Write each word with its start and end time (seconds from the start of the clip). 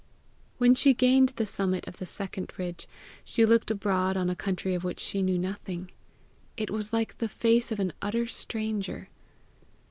When 0.57 0.73
she 0.73 0.95
gained 0.95 1.29
the 1.35 1.45
summit 1.45 1.87
of 1.87 1.97
the 1.97 2.07
second 2.07 2.53
ridge, 2.57 2.87
she 3.23 3.45
looked 3.45 3.69
abroad 3.69 4.17
on 4.17 4.31
a 4.31 4.35
country 4.35 4.73
of 4.73 4.83
which 4.83 4.99
she 4.99 5.21
knew 5.21 5.37
nothing. 5.37 5.91
It 6.57 6.71
was 6.71 6.91
like 6.91 7.19
the 7.19 7.29
face 7.29 7.71
of 7.71 7.79
an 7.79 7.93
utter 8.01 8.25
stranger. 8.25 9.09